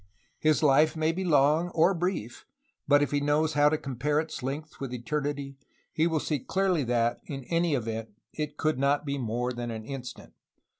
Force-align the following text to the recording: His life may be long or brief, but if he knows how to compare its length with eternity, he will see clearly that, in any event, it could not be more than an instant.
His 0.39 0.63
life 0.63 0.95
may 0.95 1.11
be 1.11 1.23
long 1.23 1.69
or 1.75 1.93
brief, 1.93 2.43
but 2.87 3.03
if 3.03 3.11
he 3.11 3.19
knows 3.21 3.53
how 3.53 3.69
to 3.69 3.77
compare 3.77 4.19
its 4.19 4.41
length 4.41 4.79
with 4.79 4.95
eternity, 4.95 5.57
he 5.93 6.07
will 6.07 6.19
see 6.19 6.39
clearly 6.39 6.83
that, 6.85 7.19
in 7.27 7.43
any 7.51 7.75
event, 7.75 8.09
it 8.33 8.57
could 8.57 8.79
not 8.79 9.05
be 9.05 9.19
more 9.19 9.53
than 9.53 9.69
an 9.69 9.85
instant. 9.85 10.33